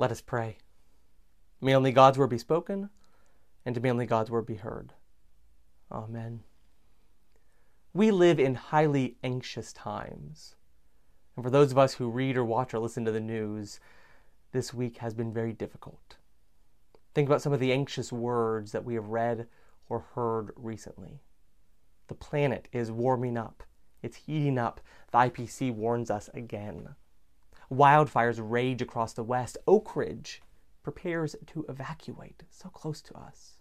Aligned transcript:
Let 0.00 0.10
us 0.10 0.22
pray. 0.22 0.56
May 1.60 1.74
only 1.74 1.92
God's 1.92 2.16
word 2.16 2.30
be 2.30 2.38
spoken, 2.38 2.88
and 3.66 3.82
may 3.82 3.90
only 3.90 4.06
God's 4.06 4.30
word 4.30 4.46
be 4.46 4.54
heard. 4.54 4.94
Amen. 5.92 6.40
We 7.92 8.10
live 8.10 8.40
in 8.40 8.54
highly 8.54 9.18
anxious 9.22 9.74
times. 9.74 10.54
And 11.36 11.44
for 11.44 11.50
those 11.50 11.70
of 11.70 11.76
us 11.76 11.92
who 11.92 12.08
read 12.08 12.38
or 12.38 12.46
watch 12.46 12.72
or 12.72 12.78
listen 12.78 13.04
to 13.04 13.12
the 13.12 13.20
news, 13.20 13.78
this 14.52 14.72
week 14.72 14.96
has 14.96 15.12
been 15.12 15.34
very 15.34 15.52
difficult. 15.52 16.16
Think 17.12 17.28
about 17.28 17.42
some 17.42 17.52
of 17.52 17.60
the 17.60 17.70
anxious 17.74 18.10
words 18.10 18.72
that 18.72 18.86
we 18.86 18.94
have 18.94 19.08
read 19.08 19.48
or 19.90 20.06
heard 20.14 20.52
recently. 20.56 21.20
The 22.08 22.14
planet 22.14 22.68
is 22.72 22.90
warming 22.90 23.36
up, 23.36 23.64
it's 24.02 24.16
heating 24.16 24.56
up. 24.56 24.80
The 25.12 25.18
IPCC 25.18 25.74
warns 25.74 26.10
us 26.10 26.30
again. 26.32 26.94
Wildfires 27.72 28.40
rage 28.42 28.82
across 28.82 29.12
the 29.12 29.22
West. 29.22 29.56
Oakridge 29.66 30.40
prepares 30.82 31.36
to 31.46 31.64
evacuate, 31.68 32.42
so 32.50 32.68
close 32.68 33.00
to 33.02 33.16
us. 33.16 33.58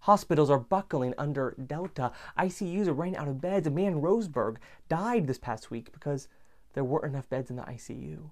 Hospitals 0.00 0.50
are 0.50 0.58
buckling 0.58 1.14
under 1.18 1.54
Delta. 1.66 2.10
ICUs 2.38 2.88
are 2.88 2.92
running 2.92 3.16
out 3.16 3.28
of 3.28 3.40
beds. 3.40 3.66
A 3.66 3.70
man 3.70 4.00
Roseburg 4.00 4.56
died 4.88 5.26
this 5.26 5.38
past 5.38 5.70
week 5.70 5.92
because 5.92 6.26
there 6.72 6.84
weren't 6.84 7.12
enough 7.12 7.28
beds 7.28 7.50
in 7.50 7.56
the 7.56 7.62
ICU. 7.62 8.30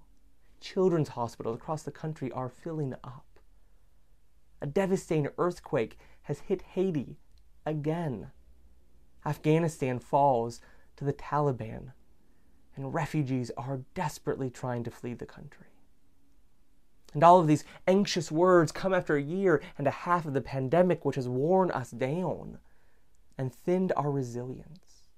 Children's 0.59 1.09
hospitals 1.09 1.55
across 1.55 1.83
the 1.83 1.91
country 1.91 2.31
are 2.31 2.49
filling 2.49 2.93
up. 3.03 3.39
A 4.61 4.67
devastating 4.67 5.29
earthquake 5.37 5.97
has 6.23 6.39
hit 6.39 6.61
Haiti 6.73 7.19
again. 7.65 8.31
Afghanistan 9.25 9.99
falls 9.99 10.59
to 10.97 11.05
the 11.05 11.13
Taliban 11.13 11.93
and 12.79 12.93
refugees 12.93 13.51
are 13.57 13.81
desperately 13.93 14.49
trying 14.49 14.85
to 14.85 14.91
flee 14.91 15.13
the 15.13 15.25
country. 15.25 15.67
And 17.13 17.23
all 17.23 17.39
of 17.39 17.47
these 17.47 17.65
anxious 17.87 18.31
words 18.31 18.71
come 18.71 18.93
after 18.93 19.17
a 19.17 19.21
year 19.21 19.61
and 19.77 19.85
a 19.85 19.91
half 19.91 20.25
of 20.25 20.33
the 20.33 20.41
pandemic, 20.41 21.03
which 21.03 21.17
has 21.17 21.27
worn 21.27 21.71
us 21.71 21.91
down 21.91 22.59
and 23.37 23.53
thinned 23.53 23.91
our 23.97 24.09
resilience. 24.09 25.09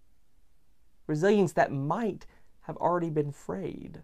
Resilience 1.05 1.53
that 1.53 1.71
might 1.71 2.25
have 2.61 2.77
already 2.77 3.09
been 3.11 3.31
frayed 3.31 4.01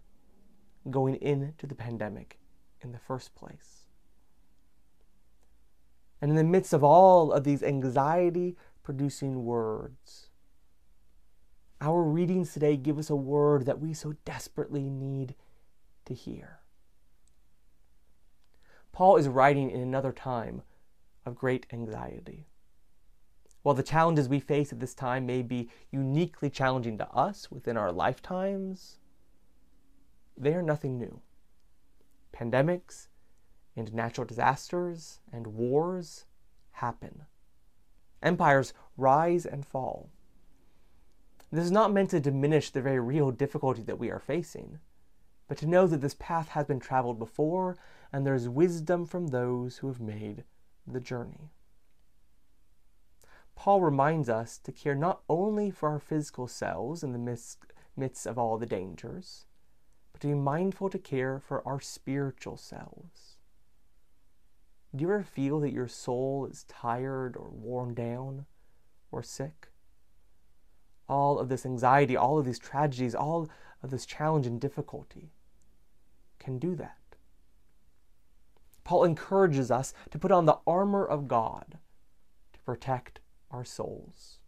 going 0.92 1.16
into 1.16 1.66
the 1.66 1.76
pandemic 1.76 2.38
in 2.82 2.92
the 2.92 3.00
first 3.00 3.34
place. 3.34 3.88
And 6.22 6.30
in 6.30 6.38
the 6.38 6.44
midst 6.44 6.74
of 6.74 6.84
all 6.84 7.32
of 7.32 7.44
these 7.44 7.64
anxiety 7.64 8.56
producing 8.84 9.46
words, 9.46 10.27
our 11.80 12.02
readings 12.02 12.54
today 12.54 12.76
give 12.76 12.98
us 12.98 13.10
a 13.10 13.16
word 13.16 13.66
that 13.66 13.80
we 13.80 13.94
so 13.94 14.16
desperately 14.26 14.84
need 14.84 15.36
to 16.06 16.14
hear. 16.14 16.60
Paul 18.92 19.18
is 19.18 19.28
writing 19.28 19.70
in 19.70 19.82
another 19.82 20.12
time 20.12 20.64
of 21.26 21.36
great 21.36 21.68
anxiety. 21.72 22.48
While 23.62 23.76
the 23.76 23.84
challenges 23.84 24.30
we 24.30 24.40
face 24.40 24.72
at 24.72 24.80
this 24.80 24.96
time 24.96 25.26
may 25.26 25.42
be 25.42 25.70
uniquely 25.92 26.50
challenging 26.50 26.98
to 26.98 27.12
us 27.12 27.52
within 27.52 27.78
our 27.78 27.92
lifetimes, 27.92 28.98
they 30.38 30.54
are 30.54 30.64
nothing 30.64 30.98
new. 30.98 31.22
Pandemics 32.34 33.08
and 33.76 33.94
natural 33.94 34.26
disasters 34.26 35.20
and 35.32 35.48
wars 35.48 36.26
happen. 36.72 37.24
Empires 38.24 38.74
rise 38.96 39.46
and 39.46 39.66
fall. 39.66 40.10
This 41.52 41.66
is 41.66 41.72
not 41.72 41.94
meant 41.94 42.10
to 42.10 42.20
diminish 42.20 42.70
the 42.70 42.82
very 42.82 43.00
real 43.00 43.32
difficulty 43.32 43.82
that 43.84 44.00
we 44.00 44.12
are 44.12 44.20
facing, 44.20 44.80
but 45.48 45.58
to 45.60 45.68
know 45.68 45.88
that 45.88 46.02
this 46.02 46.16
path 46.20 46.50
has 46.50 46.66
been 46.66 46.80
traveled 46.80 47.20
before 47.20 47.78
and 48.12 48.26
there 48.26 48.36
is 48.36 48.50
wisdom 48.50 49.06
from 49.06 49.28
those 49.28 49.78
who 49.78 49.88
have 49.88 50.02
made 50.02 50.44
the 50.86 51.00
journey. 51.00 51.52
Paul 53.56 53.82
reminds 53.82 54.30
us 54.30 54.58
to 54.60 54.72
care 54.72 54.94
not 54.94 55.22
only 55.30 55.72
for 55.72 55.90
our 55.90 56.00
physical 56.00 56.48
selves 56.48 57.02
in 57.02 57.12
the 57.14 57.18
midst, 57.18 57.60
midst 57.96 58.28
of 58.28 58.38
all 58.38 58.58
the 58.58 58.66
dangers, 58.66 59.46
but 60.12 60.22
to 60.22 60.28
be 60.28 60.34
mindful 60.34 60.90
to 60.90 61.00
care 61.00 61.40
for 61.40 61.68
our 61.68 61.80
spiritual 61.80 62.58
selves. 62.58 63.38
Do 64.96 65.02
you 65.02 65.12
ever 65.12 65.24
feel 65.24 65.60
that 65.62 65.74
your 65.74 65.88
soul 65.88 66.48
is 66.50 66.66
tired 66.66 67.36
or 67.36 67.50
worn 67.50 67.94
down 67.94 68.46
or 69.12 69.24
sick? 69.24 69.70
All 71.08 71.40
of 71.40 71.50
this 71.50 71.66
anxiety, 71.66 72.18
all 72.18 72.38
of 72.38 72.46
these 72.46 72.60
tragedies, 72.60 73.16
all 73.16 73.50
of 73.82 73.92
this 73.92 74.06
challenge 74.06 74.48
and 74.48 74.60
difficulty 74.60 75.32
can 76.40 76.60
do 76.60 76.76
that. 76.76 76.98
Paul 78.84 79.04
encourages 79.04 79.70
us 79.70 79.94
to 80.12 80.20
put 80.20 80.32
on 80.32 80.46
the 80.46 80.60
armor 80.66 81.06
of 81.06 81.28
God 81.28 81.78
to 82.54 82.60
protect 82.62 83.20
our 83.52 83.66
souls. 83.66 84.40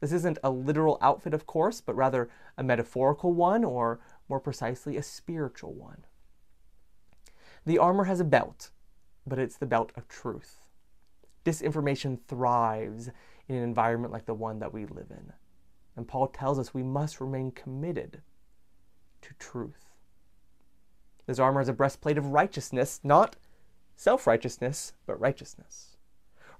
This 0.00 0.12
isn't 0.12 0.38
a 0.42 0.50
literal 0.50 0.98
outfit, 1.02 1.34
of 1.34 1.46
course, 1.46 1.80
but 1.82 1.94
rather 1.94 2.30
a 2.56 2.62
metaphorical 2.62 3.32
one, 3.34 3.64
or 3.64 4.00
more 4.28 4.40
precisely, 4.40 4.96
a 4.96 5.02
spiritual 5.02 5.74
one. 5.74 6.06
The 7.66 7.76
armor 7.76 8.04
has 8.04 8.18
a 8.18 8.24
belt, 8.24 8.70
but 9.26 9.38
it's 9.38 9.58
the 9.58 9.66
belt 9.66 9.92
of 9.94 10.08
truth. 10.08 10.60
Disinformation 11.44 12.18
thrives 12.26 13.10
in 13.46 13.56
an 13.56 13.62
environment 13.62 14.12
like 14.12 14.24
the 14.24 14.34
one 14.34 14.58
that 14.60 14.72
we 14.72 14.86
live 14.86 15.10
in. 15.10 15.34
And 15.96 16.06
Paul 16.08 16.28
tells 16.28 16.58
us 16.58 16.72
we 16.72 16.82
must 16.82 17.20
remain 17.20 17.50
committed 17.50 18.22
to 19.22 19.34
truth. 19.38 19.90
This 21.26 21.38
armor 21.38 21.60
is 21.60 21.68
a 21.68 21.72
breastplate 21.72 22.18
of 22.18 22.26
righteousness, 22.26 23.00
not 23.04 23.36
self 23.96 24.26
righteousness, 24.26 24.94
but 25.06 25.20
righteousness. 25.20 25.96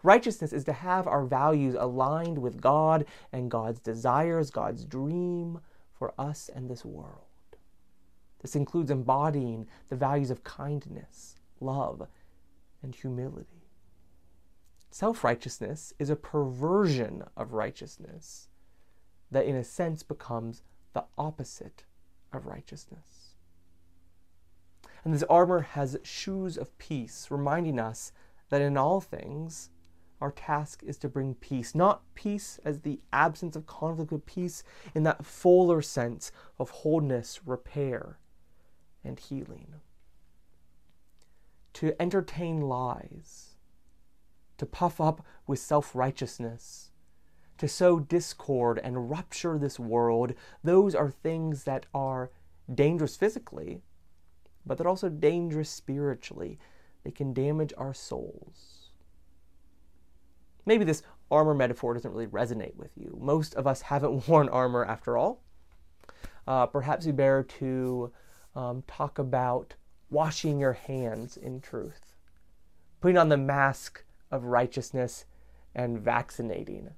Righteousness 0.03 0.53
is 0.53 0.65
to 0.65 0.73
have 0.73 1.07
our 1.07 1.25
values 1.25 1.75
aligned 1.79 2.39
with 2.39 2.61
God 2.61 3.05
and 3.33 3.51
God's 3.51 3.81
desires, 3.81 4.51
God's 4.51 4.85
dream 4.85 5.61
for 5.93 6.15
us 6.19 6.49
and 6.55 6.71
this 6.71 6.85
world. 6.85 7.25
This 8.41 8.57
includes 8.57 8.91
embodying 8.91 9.67
the 9.89 9.97
values 9.97 10.31
of 10.31 10.45
kindness, 10.45 11.37
love, 11.61 12.07
and 12.83 12.95
humility. 12.95 13.67
Self 14.91 15.23
righteousness 15.23 15.93
is 15.99 16.11
a 16.11 16.17
perversion 16.17 17.23
of 17.37 17.53
righteousness 17.53 18.49
that 19.31 19.47
in 19.47 19.57
a 19.57 19.65
sense 19.65 20.03
becomes 20.03 20.63
the 20.93 21.05
opposite 21.17 21.85
of 22.33 22.47
righteousness. 22.47 23.35
And 25.05 25.15
this 25.15 25.23
armor 25.25 25.61
has 25.61 25.99
shoes 26.03 26.57
of 26.57 26.77
peace, 26.79 27.29
reminding 27.31 27.79
us 27.79 28.13
that 28.51 28.61
in 28.61 28.77
all 28.77 29.01
things, 29.01 29.71
our 30.21 30.31
task 30.31 30.83
is 30.85 30.99
to 30.99 31.09
bring 31.09 31.35
peace, 31.35 31.75
not 31.75 32.03
peace 32.15 32.61
as 32.65 32.81
the 32.81 33.01
absence 33.13 33.57
of 33.57 33.67
conflict, 33.67 34.11
but 34.11 34.27
peace 34.27 34.63
in 34.95 35.03
that 35.05 35.25
fuller 35.25 35.81
sense 35.81 36.31
of 36.59 36.71
wholeness, 36.71 37.41
repair, 37.47 38.19
and 39.03 39.19
healing. 39.19 39.77
To 41.75 42.01
entertain 42.03 42.61
lies, 42.61 43.57
to 44.59 44.67
puff 44.67 45.01
up 45.01 45.25
with 45.47 45.59
self 45.59 45.95
righteousness, 45.95 46.90
to 47.61 47.69
sow 47.69 48.01
discord 48.01 48.81
and 48.83 49.11
rupture 49.11 49.59
this 49.59 49.79
world, 49.79 50.33
those 50.65 50.95
are 50.95 51.11
things 51.11 51.65
that 51.65 51.85
are 51.93 52.31
dangerous 52.75 53.17
physically, 53.17 53.83
but 54.65 54.79
they're 54.79 54.89
also 54.89 55.11
dangerous 55.11 55.69
spiritually. 55.69 56.59
They 57.05 57.11
can 57.11 57.35
damage 57.35 57.75
our 57.77 57.93
souls. 57.93 58.89
Maybe 60.65 60.85
this 60.85 61.03
armor 61.31 61.53
metaphor 61.53 61.93
doesn't 61.93 62.11
really 62.11 62.29
resonate 62.29 62.77
with 62.77 62.93
you. 62.97 63.19
Most 63.21 63.55
of 63.57 63.67
us 63.67 63.83
haven't 63.83 64.27
worn 64.29 64.49
armor 64.49 64.87
after 64.87 65.19
all. 65.19 65.43
Uh, 66.47 66.65
perhaps 66.65 67.05
we 67.05 67.13
better 67.13 67.43
to 67.43 68.11
um, 68.57 68.83
talk 68.87 69.19
about 69.19 69.75
washing 70.09 70.59
your 70.59 70.73
hands 70.73 71.37
in 71.37 71.61
truth, 71.61 72.17
putting 73.03 73.19
on 73.19 73.29
the 73.29 73.37
mask 73.37 74.03
of 74.31 74.45
righteousness, 74.45 75.27
and 75.75 76.01
vaccinating 76.01 76.89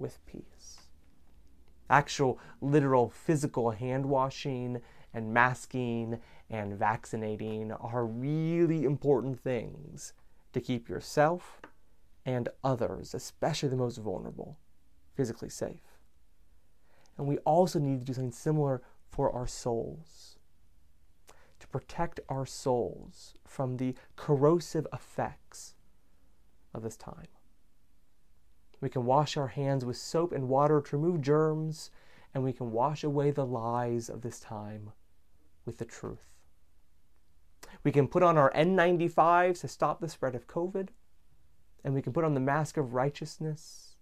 with 0.00 0.24
peace. 0.26 0.78
Actual, 1.88 2.38
literal, 2.60 3.10
physical 3.10 3.70
hand 3.70 4.06
washing 4.06 4.80
and 5.12 5.34
masking 5.34 6.18
and 6.48 6.74
vaccinating 6.74 7.72
are 7.72 8.06
really 8.06 8.84
important 8.84 9.38
things 9.38 10.12
to 10.52 10.60
keep 10.60 10.88
yourself 10.88 11.60
and 12.24 12.48
others, 12.62 13.14
especially 13.14 13.68
the 13.68 13.76
most 13.76 13.98
vulnerable, 13.98 14.58
physically 15.14 15.48
safe. 15.48 15.98
And 17.18 17.26
we 17.26 17.38
also 17.38 17.78
need 17.78 18.00
to 18.00 18.06
do 18.06 18.14
something 18.14 18.32
similar 18.32 18.82
for 19.10 19.32
our 19.32 19.46
souls 19.46 20.36
to 21.60 21.68
protect 21.68 22.18
our 22.28 22.46
souls 22.46 23.34
from 23.46 23.76
the 23.76 23.94
corrosive 24.16 24.86
effects 24.92 25.74
of 26.74 26.82
this 26.82 26.96
time. 26.96 27.28
We 28.80 28.88
can 28.88 29.04
wash 29.04 29.36
our 29.36 29.48
hands 29.48 29.84
with 29.84 29.96
soap 29.96 30.32
and 30.32 30.48
water 30.48 30.80
to 30.80 30.96
remove 30.96 31.20
germs, 31.20 31.90
and 32.32 32.42
we 32.42 32.52
can 32.52 32.72
wash 32.72 33.04
away 33.04 33.30
the 33.30 33.44
lies 33.44 34.08
of 34.08 34.22
this 34.22 34.40
time 34.40 34.92
with 35.64 35.78
the 35.78 35.84
truth. 35.84 36.24
We 37.84 37.92
can 37.92 38.08
put 38.08 38.22
on 38.22 38.38
our 38.38 38.52
N95s 38.52 39.60
to 39.60 39.68
stop 39.68 40.00
the 40.00 40.08
spread 40.08 40.34
of 40.34 40.46
COVID, 40.46 40.88
and 41.84 41.94
we 41.94 42.02
can 42.02 42.12
put 42.12 42.24
on 42.24 42.34
the 42.34 42.40
mask 42.40 42.76
of 42.76 42.94
righteousness 42.94 43.96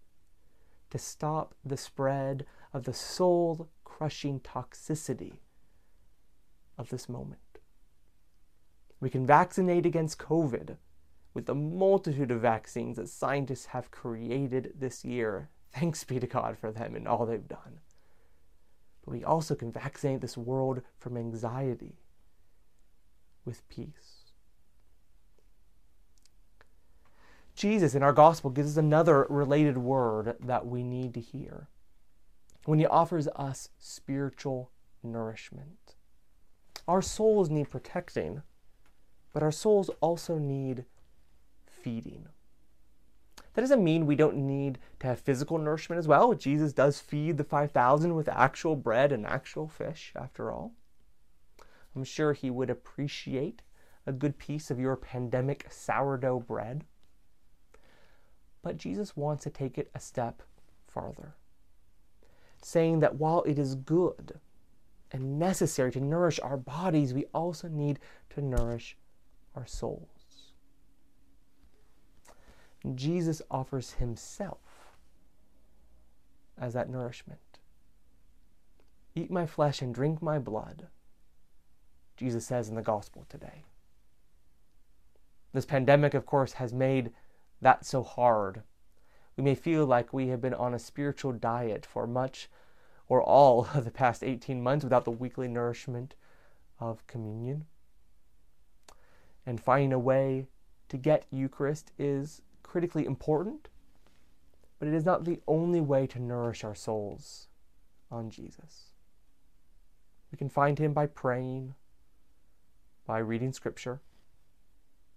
to 0.91 0.99
stop 0.99 1.55
the 1.65 1.77
spread 1.77 2.47
of 2.73 2.85
the 2.85 2.95
soul 2.95 3.69
crushing 3.85 4.41
toxicity 4.41 5.39
of 6.77 6.89
this 6.91 7.09
moment. 7.09 7.41
We 9.01 9.11
can 9.11 9.27
vaccinate 9.27 9.87
against 9.87 10.19
COVID 10.19 10.77
with 11.39 11.47
the 11.47 11.55
multitude 11.55 12.33
of 12.33 12.41
vaccines 12.41 12.97
that 12.97 13.09
scientists 13.09 13.67
have 13.67 13.93
created 13.93 14.73
this 14.77 15.05
year. 15.05 15.51
Thanks 15.73 16.03
be 16.03 16.19
to 16.19 16.27
God 16.27 16.59
for 16.59 16.73
them 16.73 16.97
and 16.97 17.07
all 17.07 17.27
they've 17.27 17.47
done. 17.47 17.79
But 19.05 19.13
we 19.13 19.23
also 19.23 19.55
can 19.55 19.71
vaccinate 19.71 20.21
this 20.21 20.37
world 20.37 20.83
from 20.99 21.17
anxiety 21.17 22.01
with 23.45 23.69
peace. 23.69 24.33
Jesus 27.55 27.95
in 27.95 28.03
our 28.03 28.13
gospel 28.13 28.51
gives 28.51 28.73
us 28.73 28.77
another 28.77 29.25
related 29.29 29.79
word 29.79 30.35
that 30.41 30.67
we 30.67 30.83
need 30.83 31.15
to 31.15 31.21
hear 31.21 31.69
when 32.65 32.81
he 32.81 32.87
offers 32.87 33.29
us 33.37 33.69
spiritual 33.79 34.73
nourishment. 35.05 35.95
Our 36.89 37.01
souls 37.01 37.49
need 37.49 37.71
protecting, 37.71 38.43
but 39.33 39.45
our 39.45 39.53
souls 39.53 39.89
also 40.01 40.37
need 40.37 40.85
feeding. 41.89 42.27
That 43.55 43.63
doesn't 43.63 43.83
mean 43.83 44.05
we 44.05 44.15
don't 44.15 44.37
need 44.37 44.79
to 45.01 45.07
have 45.07 45.21
physical 45.21 45.57
nourishment 45.57 45.99
as 45.99 46.07
well. 46.07 46.35
Jesus 46.35 46.75
does 46.75 47.01
feed 47.01 47.39
the 47.39 47.45
5,000 47.45 48.15
with 48.15 48.29
actual 48.29 48.77
bread 48.77 49.11
and 49.11 49.25
actual 49.25 49.69
fish, 49.69 50.13
after 50.15 50.53
all. 50.53 50.75
I'm 51.97 52.05
sure 52.05 52.35
he 52.35 52.51
would 52.51 52.69
appreciate 52.69 53.63
a 54.07 54.13
good 54.13 54.37
piece 54.37 54.71
of 54.71 54.79
your 54.79 54.97
pandemic 54.97 55.67
sourdough 55.71 56.41
bread. 56.41 56.85
But 58.61 58.77
Jesus 58.77 59.17
wants 59.17 59.45
to 59.45 59.51
take 59.51 59.79
it 59.79 59.91
a 59.95 60.01
step 60.01 60.43
farther, 60.87 61.37
saying 62.63 63.01
that 63.01 63.15
while 63.15 63.43
it 63.45 63.59
is 63.59 63.77
good 63.77 64.39
and 65.11 65.39
necessary 65.39 65.91
to 65.93 66.01
nourish 66.01 66.39
our 66.41 66.59
bodies, 66.59 67.15
we 67.15 67.25
also 67.33 67.67
need 67.67 67.99
to 68.29 68.43
nourish 68.43 68.99
our 69.57 69.67
souls. 69.67 70.18
Jesus 72.97 73.43
offers 73.51 73.93
himself 73.95 74.61
as 76.57 76.75
that 76.75 76.89
nourishment. 76.89 77.41
Eat 79.15 79.31
my 79.31 79.47
flesh 79.47 79.83
and 79.83 79.95
drink 79.95 80.23
my 80.23 80.39
blood, 80.39 80.89
Jesus 82.17 82.47
says 82.47 82.69
in 82.69 82.77
the 82.77 82.83
gospel 82.83 83.27
today. 83.29 83.65
This 85.53 85.65
pandemic, 85.65 86.15
of 86.15 86.27
course, 86.27 86.55
has 86.55 86.73
made 86.73 87.11
that 87.61 87.85
so 87.85 88.03
hard. 88.03 88.63
We 89.37 89.45
may 89.45 89.55
feel 89.55 89.87
like 89.87 90.13
we 90.13 90.29
have 90.29 90.41
been 90.41 90.55
on 90.55 90.75
a 90.75 90.79
spiritual 90.79 91.33
diet 91.33 91.87
for 91.87 92.07
much 92.07 92.49
or 93.09 93.23
all 93.23 93.69
of 93.75 93.85
the 93.85 93.91
past 93.91 94.23
18 94.23 94.63
months 94.63 94.85
without 94.85 95.05
the 95.05 95.11
weekly 95.11 95.49
nourishment 95.49 96.15
of 96.79 97.07
communion. 97.07 97.67
And 99.47 99.61
finding 99.61 99.93
a 99.93 99.99
way 99.99 100.47
to 100.91 100.97
get 100.97 101.27
Eucharist 101.31 101.93
is 101.99 102.43
critically 102.69 103.07
important, 103.07 103.69
but 104.79 104.89
it 104.89 104.95
is 104.95 105.05
not 105.05 105.25
the 105.25 105.41
only 105.49 105.81
way 105.81 106.07
to 106.07 106.21
nourish 106.21 106.63
our 106.63 106.75
souls 106.75 107.49
on 108.11 108.29
Jesus. 108.29 108.91
We 110.31 110.37
can 110.37 110.51
find 110.51 110.79
Him 110.79 110.93
by 110.93 111.07
praying, 111.07 111.75
by 113.07 113.19
reading 113.19 113.55
Scripture, 113.55 114.03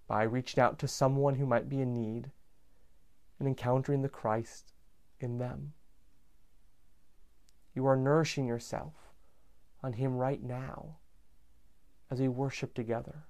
by 0.08 0.24
reaching 0.24 0.64
out 0.64 0.80
to 0.80 0.88
someone 0.88 1.36
who 1.36 1.46
might 1.46 1.68
be 1.68 1.82
in 1.82 1.94
need 1.94 2.32
and 3.38 3.48
encountering 3.48 4.02
the 4.02 4.10
Christ 4.10 4.72
in 5.20 5.38
them. 5.38 5.74
You 7.76 7.86
are 7.86 7.98
nourishing 7.98 8.48
yourself 8.48 8.94
on 9.84 9.94
Him 9.94 10.16
right 10.16 10.42
now 10.42 11.00
as 12.10 12.22
we 12.22 12.30
worship 12.30 12.74
together. 12.74 13.26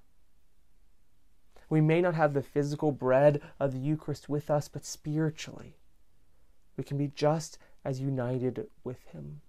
We 1.72 1.80
may 1.80 2.02
not 2.02 2.14
have 2.16 2.34
the 2.34 2.42
physical 2.42 2.92
bread 2.92 3.40
of 3.58 3.72
the 3.72 3.78
Eucharist 3.78 4.28
with 4.28 4.50
us, 4.50 4.68
but 4.68 4.84
spiritually, 4.84 5.78
we 6.76 6.84
can 6.84 6.98
be 6.98 7.08
just 7.08 7.56
as 7.82 7.98
united 7.98 8.66
with 8.84 9.02
Him. 9.04 9.40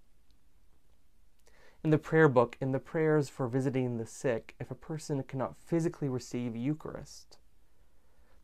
In 1.83 1.89
the 1.89 1.97
prayer 1.97 2.29
book, 2.29 2.55
in 2.61 2.71
the 2.71 2.79
prayers 2.79 3.27
for 3.27 3.49
visiting 3.49 3.97
the 3.97 4.05
sick, 4.05 4.55
if 4.57 4.71
a 4.71 4.73
person 4.73 5.21
cannot 5.23 5.57
physically 5.57 6.07
receive 6.07 6.55
Eucharist, 6.55 7.39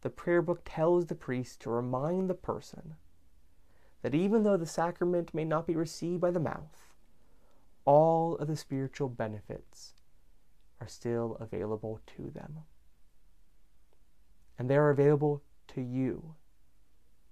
the 0.02 0.10
prayer 0.10 0.42
book 0.42 0.64
tells 0.66 1.06
the 1.06 1.16
priest 1.16 1.62
to 1.62 1.70
remind 1.70 2.30
the 2.30 2.34
person 2.34 2.96
that 4.02 4.14
even 4.14 4.44
though 4.44 4.58
the 4.58 4.66
sacrament 4.66 5.34
may 5.34 5.46
not 5.46 5.66
be 5.66 5.78
received 5.78 6.20
by 6.20 6.32
the 6.32 6.40
mouth, 6.42 6.92
all 7.86 8.36
of 8.40 8.50
the 8.50 8.58
spiritual 8.58 9.08
benefits 9.08 9.94
are 10.82 10.88
still 10.90 11.38
available 11.40 12.02
to 12.18 12.30
them. 12.30 12.66
And 14.60 14.70
they 14.70 14.78
are 14.78 14.92
available 14.92 15.42
to 15.70 15.82
you 15.82 16.36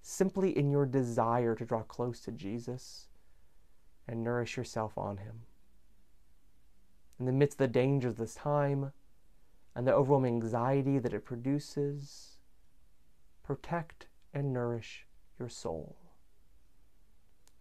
simply 0.02 0.58
in 0.58 0.72
your 0.72 0.86
desire 0.86 1.54
to 1.54 1.66
draw 1.66 1.84
close 1.84 2.22
to 2.22 2.32
Jesus 2.32 3.10
and 4.08 4.24
nourish 4.24 4.58
yourself 4.58 4.98
on 4.98 5.18
Him 5.18 5.42
in 7.20 7.26
the 7.26 7.32
midst 7.32 7.56
of 7.56 7.68
the 7.68 7.74
dangers 7.74 8.12
of 8.12 8.18
this 8.18 8.36
time 8.36 8.92
and 9.76 9.86
the 9.86 9.94
overwhelming 9.94 10.36
anxiety 10.36 10.98
that 11.00 11.14
it 11.14 11.26
produces, 11.26 12.38
protect 13.44 14.08
and 14.34 14.54
nourish 14.54 15.06
your 15.40 15.50
soul. 15.50 15.98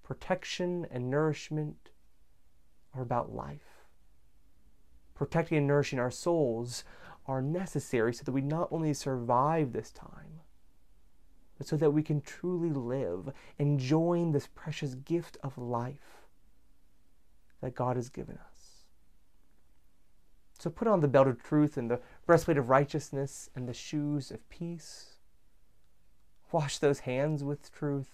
Protection 0.03 0.87
and 0.91 1.11
nourishment 1.11 1.91
are 2.95 3.03
about 3.03 3.35
life. 3.35 3.85
Protecting 5.15 5.59
and 5.59 5.67
nourishing 5.67 5.99
our 5.99 6.11
souls 6.11 6.85
are 7.29 7.43
necessary 7.43 8.15
so 8.15 8.25
that 8.25 8.33
we 8.33 8.41
not 8.41 8.69
only 8.71 8.95
survive 8.95 9.73
this 9.73 9.91
time, 9.91 10.41
but 11.59 11.67
so 11.67 11.77
that 11.77 11.91
we 11.91 12.03
can 12.03 12.21
truly 12.21 12.71
live, 12.71 13.33
enjoying 13.59 14.33
this 14.33 14.49
precious 14.55 14.95
gift 14.95 15.37
of 15.43 15.57
life 15.57 16.27
that 17.61 17.75
God 17.75 17.97
has 17.97 18.09
given 18.09 18.39
us. 18.39 18.57
So 20.59 20.71
put 20.71 20.89
on 20.89 21.01
the 21.01 21.09
belt 21.09 21.29
of 21.29 21.43
truth 21.43 21.77
and 21.77 21.91
the 21.91 22.01
breastplate 22.27 22.59
of 22.59 22.71
righteousness 22.71 23.51
and 23.55 23.69
the 23.69 23.75
shoes 23.75 24.31
of 24.31 24.49
peace. 24.49 25.17
Wash 26.53 26.79
those 26.79 27.01
hands 27.01 27.45
with 27.45 27.73
truth. 27.73 28.09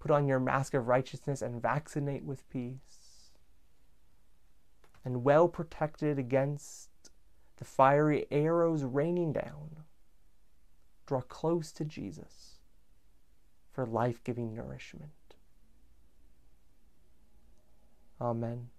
Put 0.00 0.10
on 0.10 0.26
your 0.26 0.40
mask 0.40 0.74
of 0.74 0.88
righteousness 0.88 1.42
and 1.42 1.62
vaccinate 1.62 2.24
with 2.24 2.48
peace. 2.50 3.30
And 5.04 5.24
well 5.24 5.48
protected 5.48 6.18
against 6.18 6.90
the 7.58 7.64
fiery 7.64 8.26
arrows 8.30 8.84
raining 8.84 9.32
down, 9.32 9.84
draw 11.06 11.20
close 11.20 11.72
to 11.72 11.84
Jesus 11.84 12.58
for 13.72 13.86
life 13.86 14.22
giving 14.24 14.54
nourishment. 14.54 15.12
Amen. 18.20 18.70